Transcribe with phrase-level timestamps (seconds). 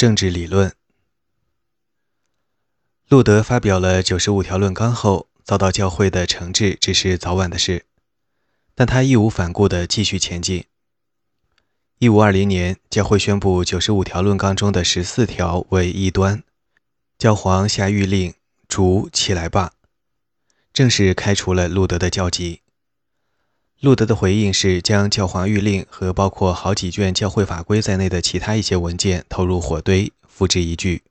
[0.00, 0.74] 政治理论。
[3.06, 7.84] 路德发表了九十五条论纲后，遭到教会的惩治，只是早晚的事。
[8.74, 10.64] 但他义无反顾地继续前进。
[11.98, 16.42] 一五二零年，教会宣布九十五条论纲中的十四条为异端，
[17.18, 18.32] 教皇下谕令
[18.66, 19.74] 逐起来罢，
[20.72, 22.62] 正式开除了路德的教籍。
[23.80, 31.02] 路德的回应是将教皇谕令和包括好几卷教会法规在内的其他一些文件投入火堆，付之一炬。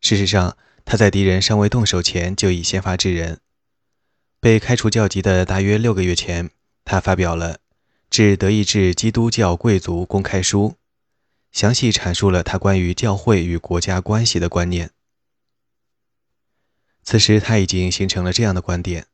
[0.00, 3.40] 事实上，他在敌人尚未动手前就已先发制人。
[4.40, 6.48] 被开除教籍的大约六个月前，
[6.86, 7.54] 他发表了
[8.08, 10.70] 《致德意志基督教贵族公开书》，
[11.52, 14.90] 详细阐述了他关于教会与国家关系的观念。
[17.04, 19.06] 此时，他已经形成了这样的观点：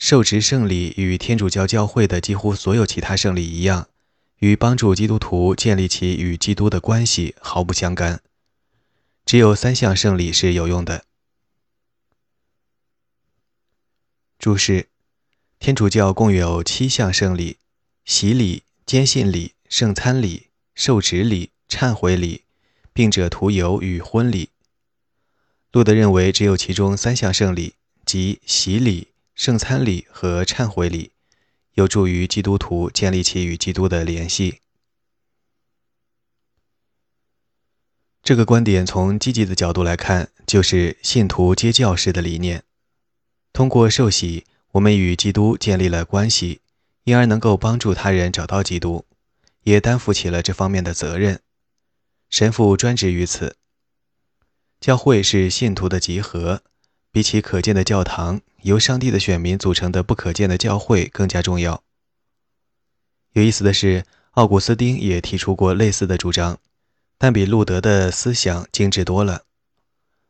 [0.00, 3.86] 受职圣礼与天主教教会的几乎所有其他圣礼一样，
[4.38, 8.22] 与帮助基督徒建立起与基督的关系毫不相干。
[9.26, 11.04] 只有三项圣礼是有用的。
[14.38, 14.88] 注释：
[15.58, 17.58] 天主教共有七项圣礼：
[18.06, 22.44] 洗礼、坚信礼、圣餐礼、受职礼、忏悔礼、
[22.94, 24.48] 病者徒游与婚礼。
[25.72, 27.74] 路德认为，只有其中三项圣礼，
[28.06, 29.08] 即洗礼、
[29.40, 31.12] 圣餐礼和忏悔礼，
[31.72, 34.60] 有助于基督徒建立起与基督的联系。
[38.22, 42.64] 这个观点从积极的角度来看，就是信徒接教士的理念。
[43.54, 46.60] 通过受洗，我们与基督建立了关系，
[47.04, 49.06] 因而能够帮助他人找到基督，
[49.62, 51.40] 也担负起了这方面的责任。
[52.28, 53.56] 神父专职于此。
[54.78, 56.62] 教会是信徒的集合，
[57.12, 61.82] 比起可见的教堂，由上帝的选民组成的不可见的教会更加重要。
[63.32, 66.58] 有意思的是，奥古斯丁也提出过类似的主张。
[67.22, 69.42] 但比路德的思想精致多了。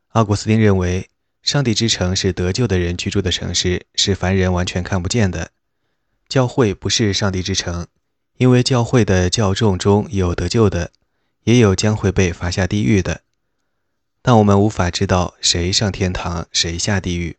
[0.09, 1.09] 奥古斯丁认为，
[1.41, 5.53] 上帝之城是得救的人居住的城市，是凡人完全看不见的。
[6.29, 7.87] 教会不是上帝之城，
[8.39, 10.91] 因为教会的教众中有得救的，
[11.45, 13.21] 也有将会被罚下地狱的。
[14.23, 17.37] 但我们无法知道谁上天堂，谁下地狱。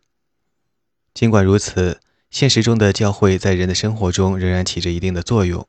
[1.14, 2.00] 尽管如此，
[2.30, 5.68] 现实中的教会在人的生活中仍然起着一定的作用。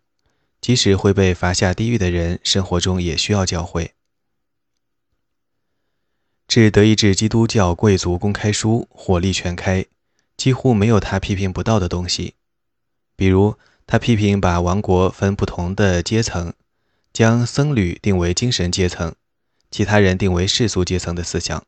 [0.62, 3.94] 即使会被罚下地狱的人，生活中也需要教会。
[6.48, 9.86] 致德意志基督教贵族公开书火力全开，
[10.38, 12.36] 几乎没有他批评不到的东西。
[13.18, 16.54] 比如，他批评把王国分不同的阶层，
[17.12, 19.14] 将僧侣定为精神阶层，
[19.74, 21.66] 其他人定为世俗阶层的思想，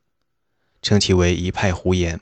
[0.80, 2.22] 称其为一派胡言。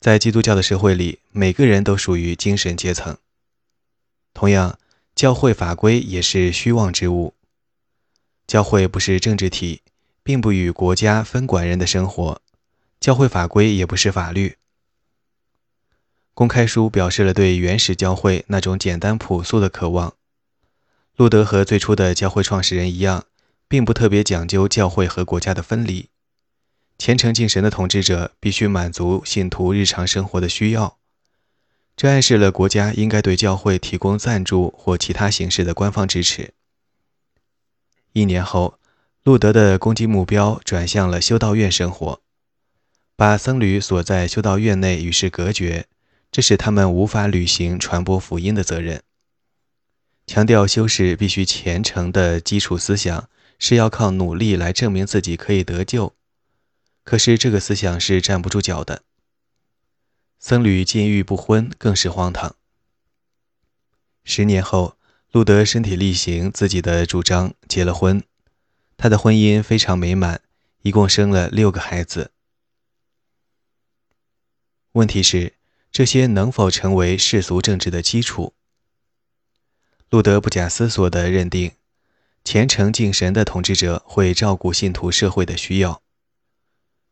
[0.00, 3.18] 在基督教的社会里，每个人都属于精神阶层。
[4.32, 4.78] 同样。
[5.14, 7.34] 教会法规也是虚妄之物。
[8.46, 9.82] 教会不是政治体，
[10.22, 12.40] 并不与国家分管人的生活。
[12.98, 14.56] 教会法规也不是法律。
[16.32, 20.14] 公开书表示了对原始教会那种简单朴素的渴望。
[21.16, 23.26] 路德和最初的教会创始人一样，
[23.72, 26.10] 并不特别讲究教会和国家的分离。
[26.98, 30.98] 虔诚敬神的统治者必须满足信徒日常生活的需要。
[31.96, 36.52] 这暗示了国家应该对教会提供赞助或其他形式的官方支持。
[38.12, 38.78] 一年后，
[39.22, 42.20] 路德的攻击目标转向了修道院生活，
[43.16, 45.86] 把僧侣锁在修道院内与世隔绝，
[46.30, 49.02] 这使他们无法履行传播福音的责任。
[50.26, 53.30] 强调修士必须虔诚的基础思想
[53.64, 56.16] 是要靠努力来证明自己可以得救，
[57.04, 59.04] 可是这个思想是站不住脚的。
[60.40, 62.56] 僧侣禁欲不婚更是荒唐。
[64.24, 64.96] 十年后，
[65.30, 68.24] 路德身体力行自己的主张，结了婚。
[68.96, 70.40] 他的婚姻非常美满，
[70.80, 72.32] 一共生了六个孩子。
[74.90, 75.54] 问题是，
[75.92, 78.54] 这些能否成为世俗政治的基础？
[80.10, 81.70] 路德不假思索地认定，
[82.44, 86.02] 虔诚敬神的统治者会照顾信徒社会的需要。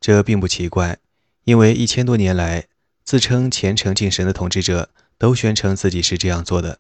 [0.01, 0.99] 这并不奇怪，
[1.45, 2.67] 因为一千多年来。
[3.03, 6.79] 自称虔诚敬神的统治者都宣称自己是这样做的，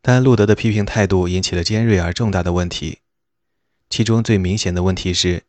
[0.00, 2.98] 但路德的批评态度引起了尖锐而重大的问题。
[3.90, 5.42] 其中最明显的问题是，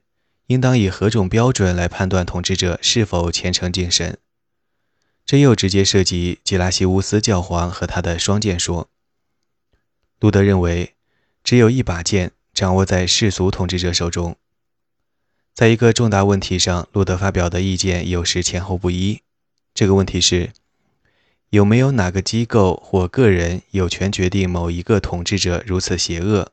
[0.48, 4.18] 应当以何种标准来判断统治者是否虔诚敬神？
[5.24, 8.90] 这又直接涉及吉拉西乌斯教皇和他的双剑说。
[10.20, 10.93] 路德认为，
[11.44, 14.38] 只有一把剑掌握在世俗统治者手中。
[15.54, 19.22] 在一个重大问题上，路德发表的意见有时前后不一。
[19.74, 20.51] 这个问题是：
[21.50, 26.51] 有没有哪个机构或个人有权决定某一个统治者如此邪恶，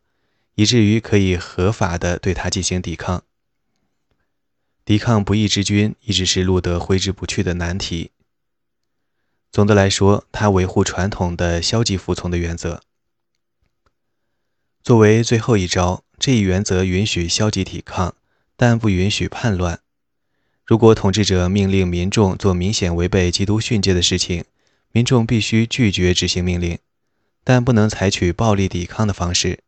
[0.55, 3.23] 以至于可以合法的对他进行抵抗。
[4.85, 8.11] 抵抗不义之君一直是路德挥之不去的难题。
[9.53, 12.83] 总的来说，他维护传统的消极服从的原则。
[14.83, 18.15] 作为最后一招，这一原则允许消极抵抗，
[18.57, 19.81] 但不允许叛乱。
[20.65, 24.45] 如果统治者命令民众做明显违背基督训诫的事情，
[24.93, 26.79] 民众必须拒绝执行命令，
[27.45, 29.61] 但不能采取暴力抵抗的方式。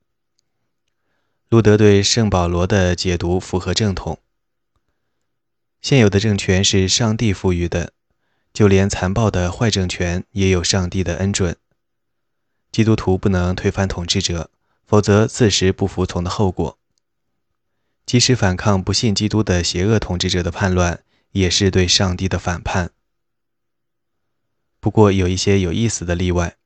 [1.49, 4.19] 路德对圣保罗的解读符合正统。
[5.83, 7.93] 现有的政权是上帝赋予的，
[8.55, 11.57] 就连残暴的坏政权也有上帝的恩准。
[12.71, 14.49] 基督徒不能推翻统治者，
[14.87, 16.79] 否则自食不服从的后果。
[18.05, 22.91] 即使反抗不信基督的邪恶统治者的叛乱，也是对上帝的反叛。
[24.81, 26.57] 不过有一些有意思的例外。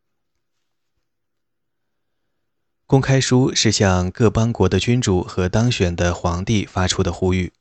[2.87, 7.53] 公开书是向各邦国的君主和当选的皇帝发出的呼吁。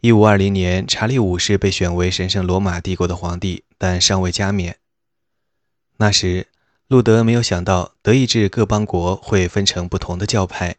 [0.00, 4.78] 一五二零年，查理五世被选为神圣罗马帝国的皇帝，但尚未加冕。
[5.98, 6.48] 那时，
[6.88, 10.76] 路德没有想到德意志各邦国会分成不同的教派，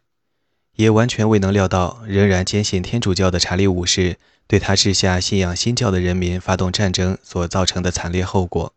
[0.76, 4.16] 也完全未能料到仍然坚信天主教的查理五世
[4.46, 8.72] 对他治下信仰新教的人民发动战争所造成的惨烈后果。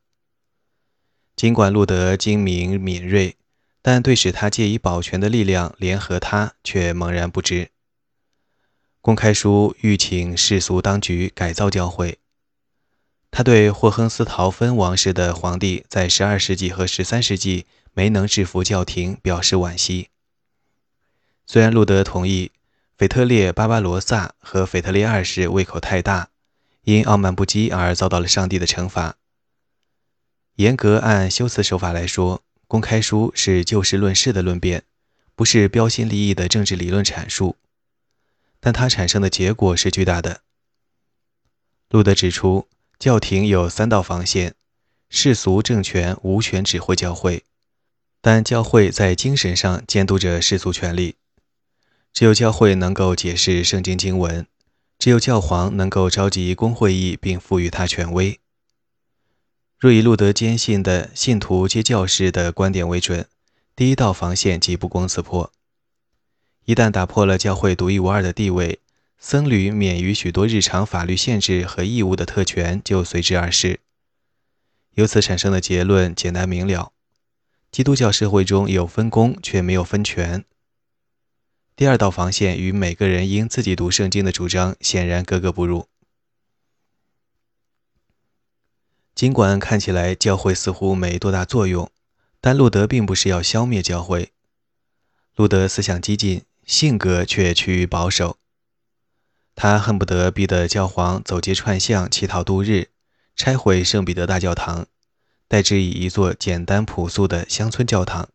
[1.38, 3.38] 尽管路德精明敏锐，
[3.82, 7.70] 但对使他借以保全的力量联合他，却茫然不知。
[9.00, 12.18] 公开书欲请世俗当局改造教会。
[13.32, 20.10] 他对霍亨斯陶芬王室的皇帝在12世纪和13世纪没能制服教廷表示惋惜。
[21.48, 22.52] 虽然路德同意
[22.98, 26.30] 腓特烈巴巴罗萨和腓特烈二世胃口太大，
[26.84, 29.16] 因傲慢不羁而遭到了上帝的惩罚。
[30.56, 32.44] 严格按修辞手法来说。
[32.68, 34.84] 公开书是就事论事的论辩，
[35.36, 37.58] 不是标新立异的政治理论阐述，
[38.62, 40.40] 但它产生的结果是巨大的。
[41.90, 42.70] 路德指出，
[43.02, 44.54] 教廷有三道防线，
[45.10, 47.44] 世俗政权无权指挥教会，
[48.22, 51.16] 但教会在精神上监督着世俗权力。
[52.14, 54.46] 只有教会能够解释圣经经文，
[55.00, 58.40] 只有教皇能够召集公会议并赋予他权威。
[59.80, 63.26] 若以路德坚信的信徒皆教士的观点为准，
[63.76, 65.52] 第一道防线即不攻自破。
[66.66, 68.78] 一旦打破了教会独一无二的地位，
[69.24, 73.80] 僧侣免于许多日常法律限制和义务的特权就随之而逝。
[74.96, 76.92] 由此产生的结论简单明了：
[77.72, 80.44] 基督教社会中有分工，却没有分权。
[81.76, 85.88] 第二道防线与每个人应自己读圣经的主张显然格格不入。
[89.14, 91.92] 尽管看起来教会似乎没多大作用，
[92.42, 94.32] 但路德并不是要消灭教会。
[95.36, 98.41] 路德思想激进，性格却趋于保守。
[99.64, 102.88] 他恨不得逼得教皇走街串巷乞讨度日，
[103.36, 104.88] 拆毁圣彼得大教堂，
[105.48, 108.30] 代之以一座简单朴素的乡村教堂。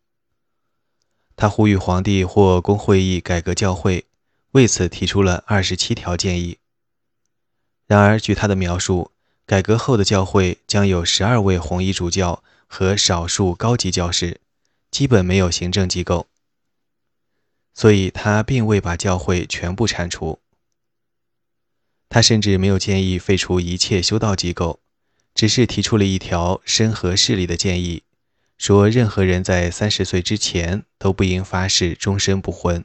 [1.35, 4.05] 他呼吁皇帝或公会议改革教会，
[4.53, 6.59] 为此提出了二十七条建议。
[7.89, 9.11] 然而，据他的描述，
[9.45, 14.41] 改革后的教会将有十二位红衣主教和少数高级教士，
[14.93, 16.29] 基本没有行政机构，
[17.75, 20.39] 所以他并未把教会全部铲除。
[22.09, 24.81] 他甚至没有建议废除一切修道机构，
[25.35, 28.03] 只是提出了一条深合事理的建议，
[28.57, 32.85] 说任何人在三十岁之前都不应发誓终身不婚。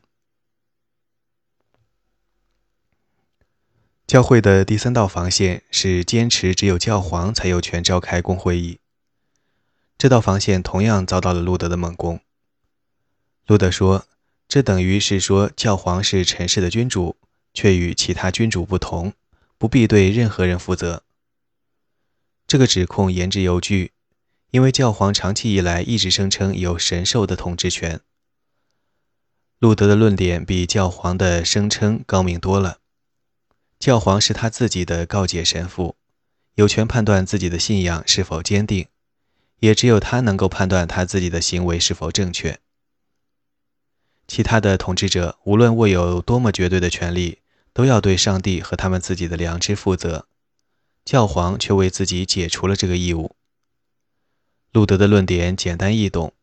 [4.05, 8.79] 教会的第三道防线是坚持只有教皇才有权召开公会议。
[9.97, 12.19] 这道防线同样遭到了路德的猛攻。
[13.47, 14.07] 路德说
[14.49, 17.15] ：“这等于是说教皇是尘世的君主，
[17.53, 19.13] 却与其他君主不同，
[19.57, 21.03] 不必对任何人负责。”
[22.47, 23.91] 这个指控言之有据，
[24.51, 28.01] 因为教皇长期以来一直声称有神授的统治权。
[29.59, 32.79] 路德的论点比教皇的声称高明多了。
[33.79, 35.95] 教皇是他自己的告解神父，
[36.55, 38.87] 有权判断自己的信仰是否坚定，
[39.59, 42.59] 也只有他能够判断他自己的行为是否正确。
[44.27, 47.39] 其他的统治者无论握有多么绝对的权利，
[47.73, 50.27] 都要对上帝和他们自己的良知负责。
[51.03, 53.35] 教皇却为自己解除了这个义务。
[54.71, 56.33] 路德的论点简单易懂，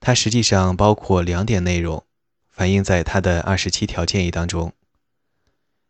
[0.00, 2.04] 它实际上包括两点内容，
[2.50, 4.72] 反映在他的二十七条建议当中。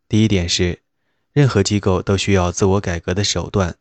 [0.09, 0.83] 第一点是，
[1.33, 3.77] 任何机构都需要自我改革的手段。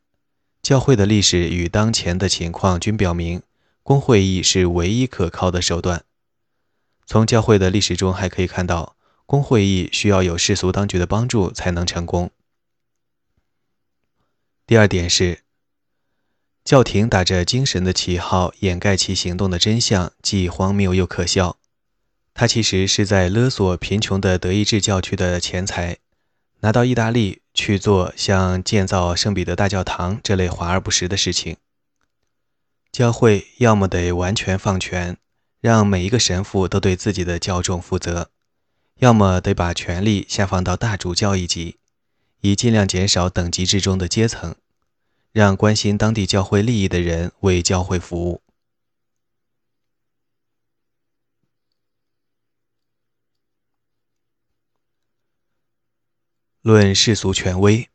[0.62, 3.42] 教会的历史与当前的情况均表明，
[3.82, 6.04] 公会议是唯一可靠的手段。
[7.06, 8.96] 从教会的历史中还可以看到，
[9.34, 12.30] 公会议需要有世俗当局的帮助才能成功。
[14.64, 15.40] 第二点是，
[16.64, 21.58] 教廷打着精神的旗号掩盖其行动的真相，既荒谬又可笑。
[22.32, 25.98] 他其实是在勒索贫穷的德意志教区的钱财，
[26.60, 31.56] 拿到意大利去做像建造圣彼得大教堂这类华而不实的事情。
[32.92, 35.16] 教会要么得完全放权，
[35.60, 38.30] 让每一个神父都对自己的教众负责；
[39.04, 41.76] 要么得把权力下放到大主教一级。
[42.40, 44.54] 以尽量减少等级之中的阶层，
[45.30, 48.40] 让关心当地教会利益的人为教会服务。
[56.62, 57.90] 论世俗权威，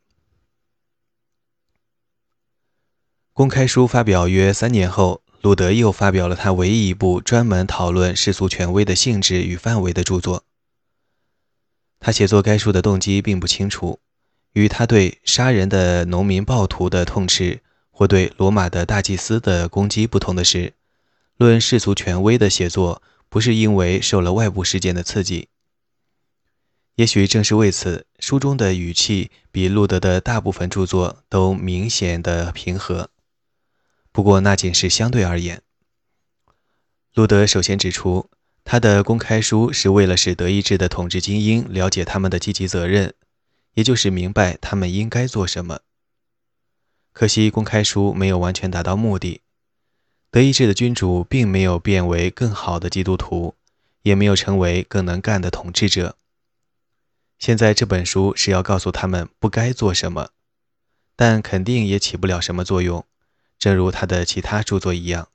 [3.33, 10.43] 公开书发表约三年后，鲁德又发表了他唯一一部专门讨论世俗权威的性质与范围的著作。
[11.99, 13.99] 他写作该书的动机并不清楚。
[14.53, 20.73] 与他对杀人的农民暴徒的痛斥，或对罗马的大祭司的攻击不同的是，
[21.37, 25.49] 论世俗权威的写作不是因为受了外部事件的刺激。
[26.95, 33.11] 也许正是为此，书中的语气比路德的大部分著作都明显的平和。
[34.11, 35.61] 不过那仅是相对而言。
[37.13, 38.29] 路德首先指出，
[38.63, 43.13] 他的公开书是为了使德意志的统治精英了解他们的积极责任。
[43.75, 45.81] 也就是明白他们应该做什么。
[47.13, 49.41] 可惜公开书没有完全达到目的。
[50.31, 53.55] 德意志的君主并没有变为更好的基督徒，
[54.01, 56.17] 也没有成为更能干的统治者。
[57.37, 60.31] 现在这本书是要告诉他们不该做什么，
[61.15, 63.05] 但肯定也起不了什么作用，
[63.57, 65.29] 正如他的其他著作一样。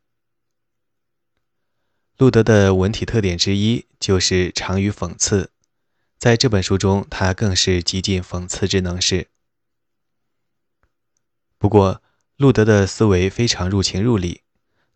[2.16, 5.50] 路德的文体特点之一就是长于讽刺。
[6.16, 9.26] 在这本书中，他更是极尽讽刺之能事。
[11.58, 12.00] 不过，
[12.36, 14.42] 路德的思维非常入情入理，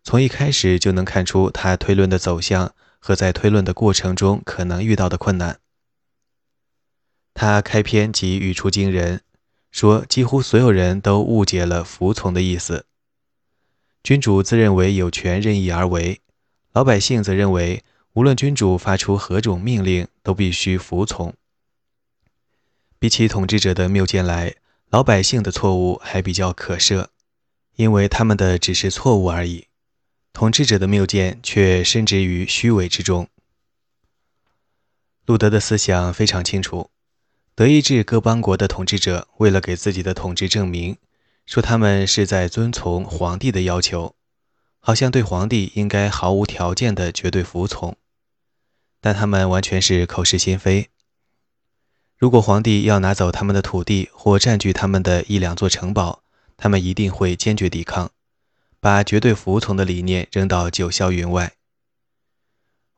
[0.04, 5.58] 从一开始就能看出他推论的走向和在推论的过程中可能遇到的困难。
[7.34, 9.22] 他开篇即语出惊人，
[9.72, 12.87] 说几乎所有人都误解了服从的意思。
[14.04, 16.20] 君主自认为有权任意而为，
[16.78, 17.82] 老百姓则认为。
[18.12, 21.35] 无论君主发出何种命令，都必须服从。
[23.00, 24.54] 比起统治者的谬见来，
[24.88, 27.08] 老百姓的错误还比较可赦，
[27.75, 29.66] 因为他们的只是错误而已。
[30.32, 33.28] 统治者的谬见却深植于虚伪之中。
[35.26, 36.90] 路德的思想非常清楚：
[37.56, 40.97] 德意志各邦国的统治者为了给自己的统治证明，
[41.44, 44.16] 说他们是在遵从皇帝的要求，
[44.80, 47.97] 好像对皇帝应该毫无条件的绝对服从。
[49.00, 50.90] 但他们完全是口是心非。
[52.16, 56.23] 如果皇帝要拿走他们的土地或占据他们的一两座城堡，
[56.56, 58.11] 他们一定会坚决抵抗，
[58.80, 61.52] 把绝对服从的理念扔到九霄云外。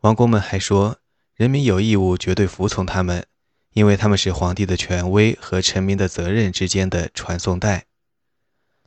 [0.01, 0.97] 王公们还说，
[1.35, 3.27] 人民有义务绝对服从他们，
[3.75, 7.85] 因为他们是皇帝的权威和臣民的责任之间的传送带。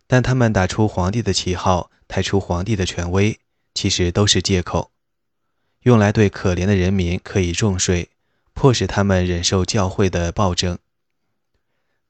[0.07, 3.39] 但他们打出皇帝的旗号，抬出皇帝的权威，
[3.73, 4.91] 其实都是借口。
[5.81, 8.11] 用来对可怜的人民可以重税，
[8.53, 10.77] 迫使他们忍受教会的暴政。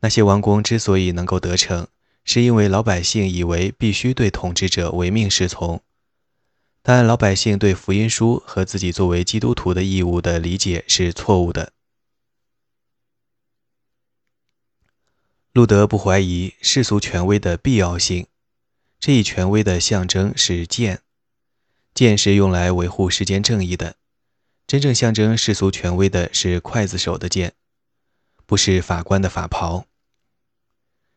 [0.02, 1.88] 那些王公之所以能够得逞，
[2.26, 5.82] 是因为老百姓以为必须对统治者唯命是从，
[6.82, 11.72] 但老百姓对福音书和自己作为基督徒的义务的理解是错误的。
[15.54, 18.28] 路德不怀疑世俗权威的必要性，
[19.06, 21.02] 这一权威的象征是剑。
[21.94, 23.98] 剑是用来维护世间正义的，
[24.66, 27.52] 真正象征世俗权威的是刽子手的剑，
[28.46, 29.86] 不是法官的法袍。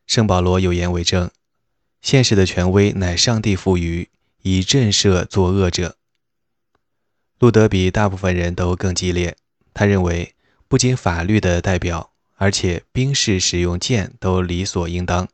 [0.05, 1.31] 圣保罗有言为证：
[2.01, 4.09] 现实的权威乃上帝赋予，
[4.41, 5.95] 以震慑作恶者。
[7.39, 9.37] 路德比大部分人都更激烈，
[9.73, 10.35] 他认为
[10.67, 15.29] 不仅法律的代表，而且兵士使用剑都理所应当。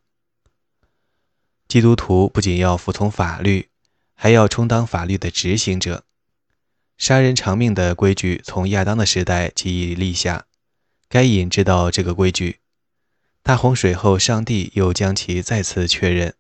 [1.74, 3.70] 基督徒不仅要服从法律。
[4.14, 6.04] 还要充当法律的执行者，
[7.00, 10.46] 杀人偿命的规矩从亚当的时代即已立下，
[11.10, 12.60] 该隐知道这个规矩。
[13.42, 16.36] 大洪水后，上帝又将其再次确认，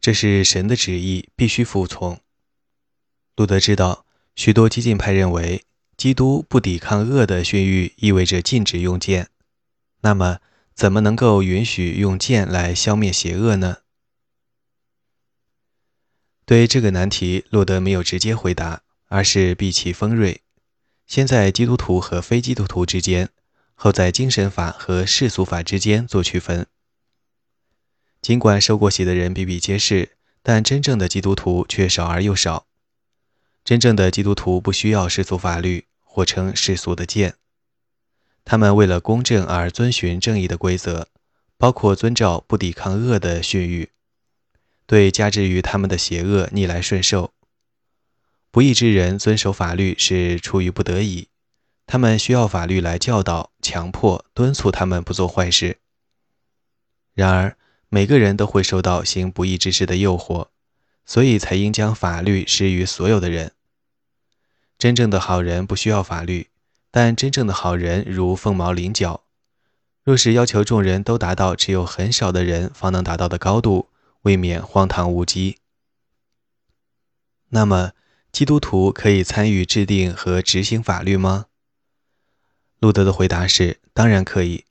[0.00, 2.18] 这是神的旨意，必须服从。
[3.36, 5.64] 路德知道，许多激进派认为，
[5.98, 9.28] 基督不抵抗恶的训谕意味着禁止用剑，
[10.00, 10.38] 那么
[10.74, 13.76] 怎么能够允许用剑来消灭邪恶呢？
[16.50, 20.40] 对这个难题，路德没有直接回答，而是避其锋锐。
[21.06, 23.28] 先在基督徒和非基督徒之间，
[23.76, 26.66] 后在精神法和世俗法之间做区分。
[28.20, 32.66] 尽管受过洗的人比比皆是，但真正的基督徒却少而又少。
[33.62, 37.36] 真正的基督徒不需要世俗法律，或称世俗的剑。
[38.44, 41.06] 他们为了公正而遵循正义的规则，
[41.56, 43.90] 包括遵照不抵抗恶的训谕，
[44.90, 47.32] 对加之于他们的邪恶逆来顺受。
[48.50, 51.28] 不义之人遵守法律是出于不得已，
[51.86, 55.76] 他们需要法律来教导、强迫、敦促他们不做坏事。
[57.14, 57.56] 然而，
[57.88, 60.48] 每个人都会受到行不义之事的诱惑，
[61.06, 63.52] 所以才应将法律施于所有的人。
[64.76, 66.48] 真正的好人不需要法律，
[66.90, 69.22] 但真正的好人如凤毛麟角。
[70.02, 73.89] 若是要求众人都达到只有很少的人方能达到的高度，
[74.22, 75.58] 未免荒唐无稽。
[77.50, 77.92] 那么，
[78.30, 81.46] 基督徒可以参与制定和执行法律吗？
[82.78, 84.64] 路德的回答是：当然可以。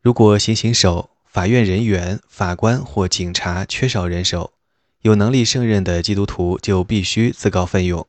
[0.00, 4.52] 如果行刑手、法院人员、法官或警察缺少人手，
[5.00, 8.06] 有能力胜任的基督徒就必须自告奋勇。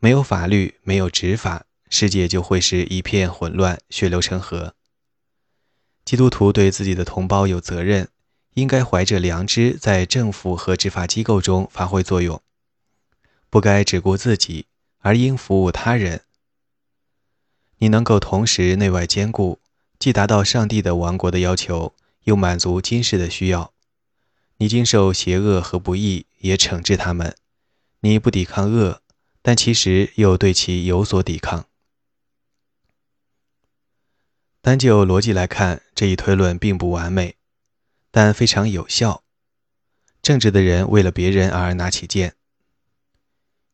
[0.00, 4.74] 没有法律，没有执法，世界就会是一片混乱，血流成河。
[6.04, 8.08] 基督徒对自己的同胞有责任，
[8.58, 12.42] 应该怀着良知，在政府和执法机构中发挥作用。
[13.48, 14.66] 不该只顾自己，
[14.98, 16.22] 而应服务他人。
[17.78, 19.60] 你能够同时内外兼顾，
[20.00, 23.72] 既达到上帝的王国的要求，又满足今世的需要。
[24.56, 27.36] 你经受邪恶和不义，也惩治他们。
[28.00, 29.02] 你不抵抗恶，
[29.40, 31.66] 但其实又对其有所抵抗。
[34.60, 37.36] 单就逻辑来看，这一推论并不完美，
[38.10, 39.22] 但非常有效。
[40.22, 42.34] 正直的人为了别人而拿起剑。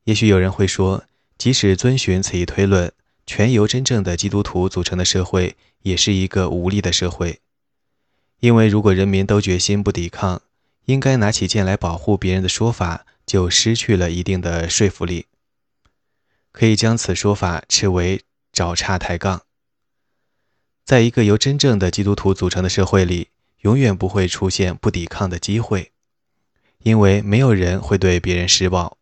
[0.04, 1.04] 也许有人会说，
[1.38, 2.92] 即使遵循此一推论，
[3.26, 7.40] 全由真正的基督徒组成的社会也是一个无力的社会，
[8.40, 10.42] 因为如果人民都决心不抵抗，
[10.84, 15.26] 应该拿起剑来保护别人的说法就失去了一定的说服力。
[16.52, 19.42] 可以将此说法斥为找茬抬杠。
[20.84, 23.30] 在一个由真正的基督徒组成的社会里，
[23.64, 25.90] 永远不会出现不抵抗的机会，
[26.82, 28.98] 因为没有人会对别人施暴。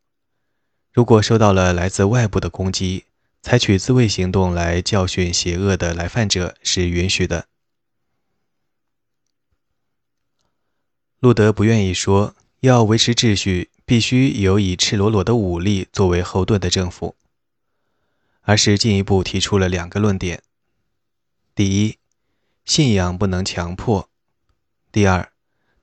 [0.93, 3.05] 如果受到了来自外部的攻击，
[3.43, 7.49] 采取自卫行动来教训邪恶的来犯者是允许的。
[11.19, 17.17] 路德不愿意说要维持秩序必须有以赤裸裸的武力作为后盾的政府，
[18.43, 20.41] 而是进一步提出了两个论点：
[21.53, 21.99] 第一，
[22.65, 24.09] 信仰不能强迫；
[24.93, 25.33] 第二，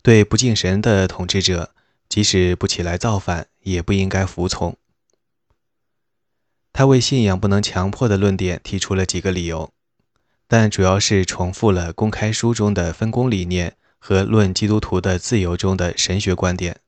[0.04, 1.74] 对不敬神的统治者，
[2.08, 4.78] 即使不起来造反，也不应该服从。
[6.72, 9.74] 他为信仰不能强迫的论点提出了几个理由，
[10.48, 16.80] 但主要是重复了公开书中的分工理念和《论基督徒的自由》中的神学观点。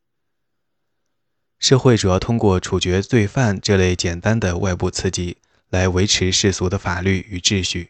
[1.57, 5.37] 社会主要通过处决罪犯这类简单的外部刺激
[5.69, 7.89] 来维持世俗的法律与秩序。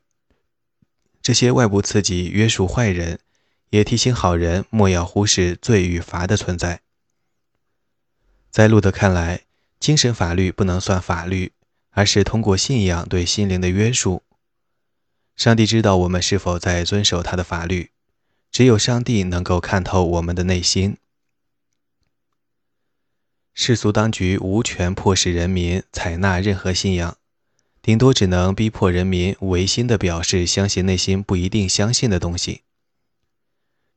[1.22, 3.20] 这些外部刺激约束坏人，
[3.72, 6.82] 也提醒好人莫要忽视罪与罚的存在。
[8.50, 9.42] 在路德看来，
[9.80, 11.52] 精神法律不能算法律。
[11.94, 14.24] 而是通过信仰对心灵的约束。
[15.36, 17.92] 上帝知道我们是否在遵守他的法律，
[18.50, 20.96] 只有上帝能够看透我们的内心。
[23.54, 27.18] 世俗当局无权迫使人民采纳任何信仰，
[27.82, 32.62] 顶多只能逼迫人民违心地表示相信内心不一定相信的东西。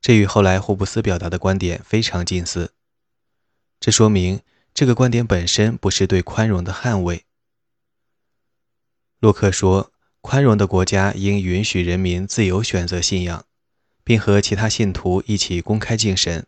[0.04, 2.74] 这与后来霍布斯表达的观点非常近似。
[3.80, 4.42] 这说明
[4.74, 7.24] 这个观点本身不是对宽容的捍卫。
[9.18, 13.46] 洛克说：“宽容的国家应允许人民自由选择信仰，
[14.04, 16.46] 并和其他信徒一起公开敬神。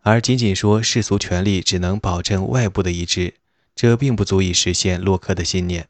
[0.00, 3.34] 而仅仅说世俗权力只能保证外部的一致，
[3.76, 5.88] 这并不足以实现洛克的信念。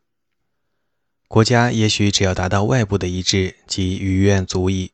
[1.29, 4.90] 国家也许只要达到外部的一致，即于愿足矣。”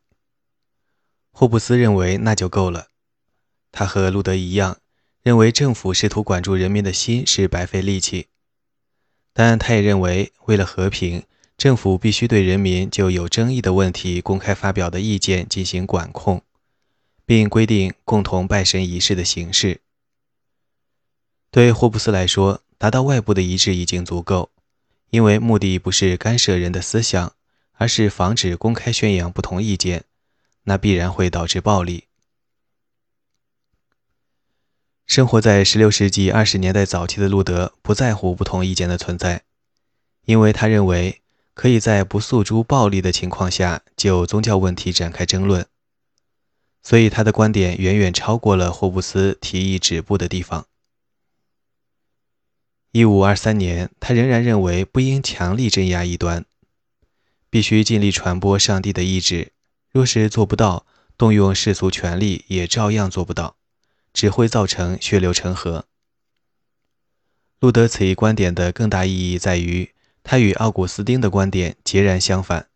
[1.33, 2.89] 霍布斯认为那就够了。
[3.73, 4.79] 他和路德一样，
[5.23, 8.29] 认为政府试图管住人民的心是白费力气。
[9.33, 11.25] 但他也认为，为了和平，
[11.57, 16.43] 政府必须对人民就有争议的问题公开发表的意见进行管控，
[17.25, 19.81] 并规定共同拜神仪式的形式。
[21.51, 24.51] 对霍布斯来说，达到外部的一致已经足够，
[25.09, 27.35] 因为目的不是干涉人的思想，
[27.73, 30.05] 而是防止公开宣扬不同意见，
[30.65, 32.05] 那必然会导致暴力。
[35.07, 39.43] 生活在16世纪20年代早期的路德不在乎不同意见的存在，
[40.25, 41.21] 因为他认为
[41.55, 45.67] 可以在不诉诸暴力的情况下就宗教问题展开争论，
[46.83, 50.67] 所以他的观点远远超过了霍布斯提议止步的地方。
[52.93, 56.47] 一五二三年，他仍然认为不应强力镇压异端，
[57.51, 59.53] 必须尽力传播上帝的意志。
[59.93, 60.87] 若是做不到，
[61.19, 63.57] 动用世俗权力也照样做不到，
[64.15, 65.85] 只会造成血流成河。
[67.61, 69.93] 路德此一观点的更大意义在于，
[70.25, 72.69] 他与奥古斯丁的观点截然相反。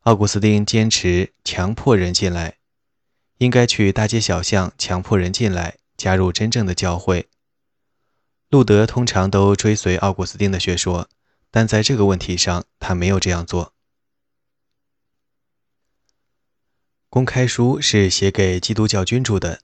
[0.00, 2.56] 奥古斯丁坚持强迫人进来，
[3.38, 7.28] 应该去大街小巷强迫人进来，加入真正的教会。
[8.50, 11.08] 路德通常都追随奥古斯丁的学说，
[11.50, 13.72] 但在这个问题上，他没有这样做。
[17.16, 19.60] 公开书是写给基督教君主的，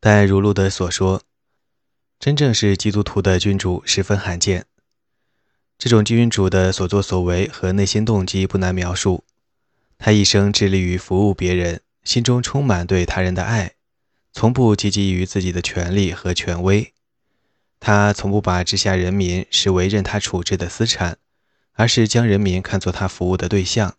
[0.00, 1.22] 但如路德所说。
[2.18, 4.64] 真正是基督徒的君主十分罕见。
[5.76, 9.24] 这种君主的所作所为和内心动机不难描述。
[9.98, 13.74] 他一生致力于服务别人，心中充满对他人的爱，
[14.32, 16.94] 从不汲汲于自己的权利和权威。
[17.78, 21.18] 他从不把治下人民视为任他处置的私产，
[21.74, 23.96] 而是将人民看作他服务的对象。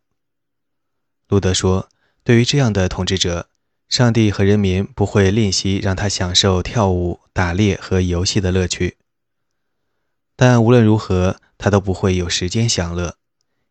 [1.27, 1.87] 路德说
[2.29, 3.49] ：“对于这样的统治者。”
[3.89, 8.97] 上帝和人民不会吝惜让他享受跳舞、打猎和游戏的乐趣，
[10.35, 13.15] 但无论如何，他都不会有时间享乐，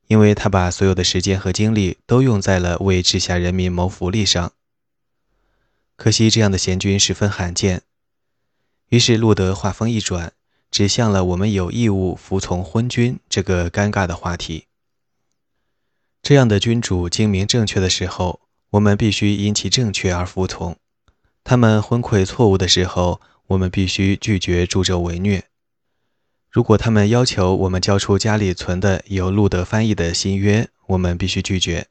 [0.09, 4.53] 因为他把所有的时间和精力都用在了为治下人民谋福利上。
[5.95, 7.83] 可惜这样的贤君十分罕见。
[8.89, 10.33] 于是路德话锋一转，
[10.69, 14.65] 指向了我们有义务服从昏君这个尴尬的话题。
[16.21, 18.41] 这样的君主精明正确的时候。
[18.71, 20.77] 我们必须因其正确而服从。
[21.43, 25.45] 他们昏聩错误的时候，我们必须拒绝助纣为虐。
[26.51, 31.87] 如果他们要求我们交出家里存的由路德翻译的新约，我们必须拒绝。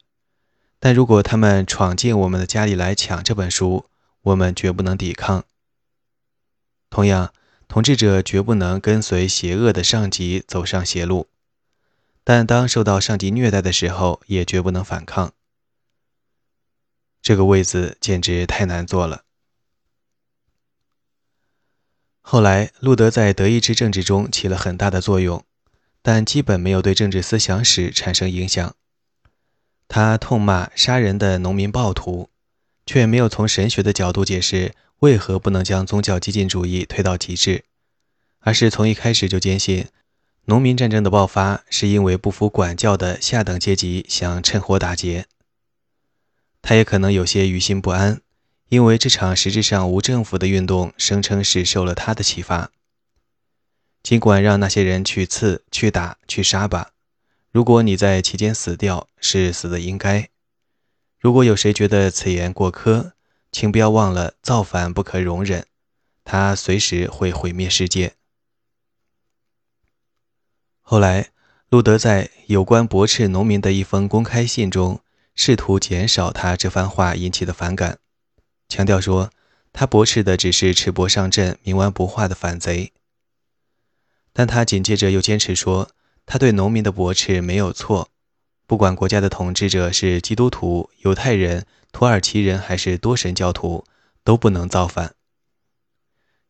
[0.80, 3.86] 但如果他们闯进我们的家里来抢这本书，
[4.22, 5.44] 我们绝不能抵抗。
[6.90, 7.32] 同样，
[7.66, 11.26] 统治者绝不能跟随邪恶的上级走上邪路，
[12.22, 15.32] 但当受到上级虐待的时候，也绝不能反抗。
[17.22, 19.24] 这个位子简直太难做了。
[22.20, 25.44] 后来，路德在德意志政治中起了很大的作用，
[26.02, 28.74] 但基本没有对政治思想史产生影响。
[29.88, 32.28] 他痛骂杀人的农民暴徒，
[32.84, 37.64] 却没有从神学的角度解释为何不能将宗教激进主义推到极致，
[38.40, 39.86] 而是从一开始就坚信，
[40.44, 45.26] 农民战争的爆发是因为不服管教的下等阶级想趁火打劫。
[46.60, 48.20] 他也可能有些于心不安，
[48.68, 52.70] 因为这场实质上无政府的运动声称是受了他的启发。
[54.02, 56.92] 尽管让那些人去刺、去打、去杀吧，
[57.50, 60.28] 如果你在其间死掉，是死的应该。
[61.18, 63.12] 如果有谁觉得此言过苛，
[63.50, 65.66] 请不要忘了，造反不可容忍，
[66.24, 68.14] 他随时会毁灭世界。
[70.80, 71.30] 后来，
[71.68, 75.00] 路德在有关驳斥农民的一封公开信中。
[75.40, 78.00] 试图减少他这番话引起的反感，
[78.68, 79.30] 强调说
[79.72, 82.92] 他驳斥的只是赤膊上阵、冥顽不化的反贼。
[84.32, 85.90] 但他紧接着又坚持说，
[86.26, 88.10] 他对农民的驳斥没有错，
[88.66, 93.84] 不管国家的统治者是基督徒、犹太人、土耳其人还是多神教徒，
[94.24, 95.14] 都不能造反。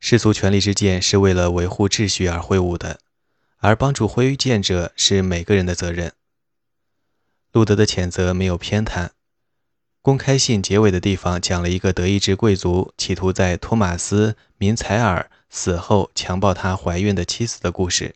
[0.01, 2.99] 世俗权力之剑是为了维护秩序而挥舞的，
[3.59, 6.15] 而帮助挥剑者是每个人的责任。
[7.59, 9.09] 路德的谴责没有偏袒。
[10.01, 18.15] 公开信结尾的地方讲了一个德意志贵族企图在托马斯·明采尔死后强暴他怀孕的妻子的故事。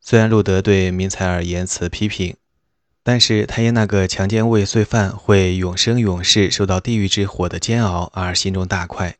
[0.00, 2.36] 虽然路德对明采尔言辞批评，
[3.04, 9.18] 但是他因那个强奸未遂犯会永生永世受到地狱之火的煎熬而心中大快。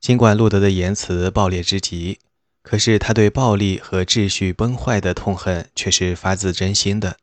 [0.00, 2.18] 尽管路德的言辞暴烈之极，
[2.62, 7.18] 可是他对暴力和秩序崩坏的痛恨却是发自真心的。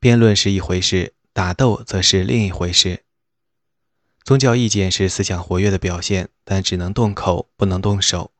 [0.00, 3.02] 辩论是一回事，打斗则是另一回事。
[4.22, 8.30] 宗教意见是思想活跃的表现，但只能动口，不能动手。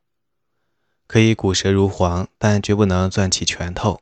[1.05, 3.99] 可以骨舌如簧，但绝不能攥起拳头。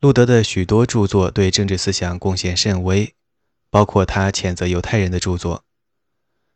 [0.00, 3.14] 路德的许多著作对政治思想贡献甚微，
[3.68, 5.64] 包括他谴责犹太人的著作。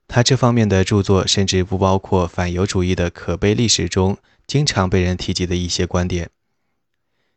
[0.08, 6.30] 他这方面的著作甚至不包括反犹主义的可悲历史中经常被人提及的一些观点。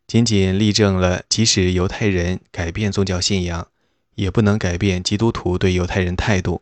[0.06, 3.68] 仅仅例证了，即使犹太人改变宗教信仰，
[4.16, 6.62] 也不能改变基督徒对犹太人态度。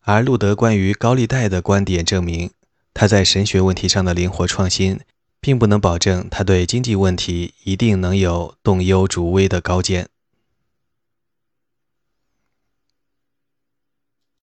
[0.00, 2.50] 而路德关于高利贷的观点证明，
[2.92, 5.00] 他在神学问题上的灵活创新，
[5.40, 10.08] 并不能保证他对经济问题一定能有动忧逐危的高见。